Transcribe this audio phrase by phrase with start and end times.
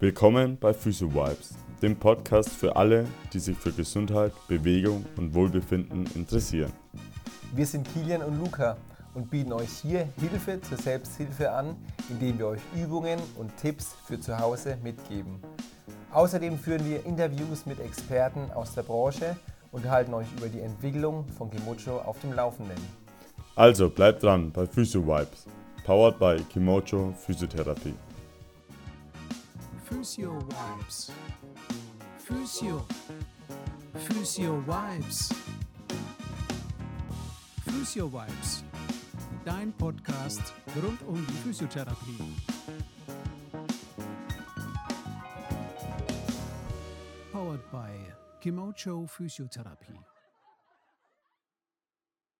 [0.00, 6.04] Willkommen bei Physio Vibes, dem Podcast für alle, die sich für Gesundheit, Bewegung und Wohlbefinden
[6.16, 6.72] interessieren.
[7.54, 8.76] Wir sind Kilian und Luca
[9.14, 11.76] und bieten euch hier Hilfe zur Selbsthilfe an,
[12.10, 15.40] indem wir euch Übungen und Tipps für zu Hause mitgeben.
[16.12, 19.36] Außerdem führen wir Interviews mit Experten aus der Branche
[19.70, 22.78] und halten euch über die Entwicklung von Kimocho auf dem Laufenden.
[23.54, 25.46] Also bleibt dran bei Physio Vibes,
[25.84, 27.94] powered by Kimocho Physiotherapie.
[29.94, 31.12] Physio Vibes.
[32.18, 32.84] Physio.
[33.94, 35.32] Physio Vibes.
[37.64, 38.64] Physio Vibes.
[39.44, 40.52] Dein Podcast
[40.82, 42.18] rund um die Physiotherapie.
[47.32, 47.92] Powered by
[48.40, 50.13] Kimocho Physiotherapie.